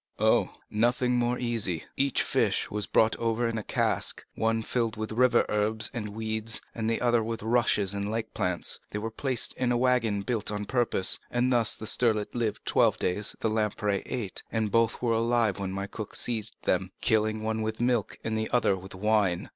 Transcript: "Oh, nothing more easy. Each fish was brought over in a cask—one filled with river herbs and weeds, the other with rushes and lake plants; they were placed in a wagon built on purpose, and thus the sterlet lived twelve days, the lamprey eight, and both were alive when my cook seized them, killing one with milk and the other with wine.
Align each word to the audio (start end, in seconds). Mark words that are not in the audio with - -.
"Oh, 0.17 0.49
nothing 0.71 1.15
more 1.15 1.37
easy. 1.37 1.83
Each 1.95 2.23
fish 2.23 2.71
was 2.71 2.87
brought 2.87 3.15
over 3.17 3.47
in 3.47 3.59
a 3.59 3.63
cask—one 3.63 4.63
filled 4.63 4.97
with 4.97 5.11
river 5.11 5.45
herbs 5.47 5.91
and 5.93 6.09
weeds, 6.15 6.59
the 6.75 6.99
other 6.99 7.23
with 7.23 7.43
rushes 7.43 7.93
and 7.93 8.09
lake 8.09 8.33
plants; 8.33 8.79
they 8.89 8.97
were 8.97 9.11
placed 9.11 9.53
in 9.53 9.71
a 9.71 9.77
wagon 9.77 10.23
built 10.23 10.49
on 10.49 10.65
purpose, 10.65 11.19
and 11.29 11.53
thus 11.53 11.75
the 11.75 11.85
sterlet 11.85 12.33
lived 12.33 12.65
twelve 12.65 12.97
days, 12.97 13.35
the 13.41 13.49
lamprey 13.51 14.01
eight, 14.07 14.41
and 14.51 14.71
both 14.71 15.03
were 15.03 15.13
alive 15.13 15.59
when 15.59 15.71
my 15.71 15.85
cook 15.85 16.15
seized 16.15 16.55
them, 16.63 16.91
killing 17.01 17.43
one 17.43 17.61
with 17.61 17.79
milk 17.79 18.17
and 18.23 18.35
the 18.35 18.49
other 18.49 18.75
with 18.75 18.95
wine. 18.95 19.49